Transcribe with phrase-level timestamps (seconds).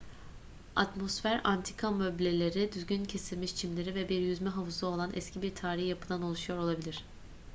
[0.75, 6.21] atmosfer antika möbleleri düzgün kesilmiş çimleri ve bir yüzme havuzu olan eski bir tarihi yapıdan
[6.21, 7.05] oluşuyor olabilir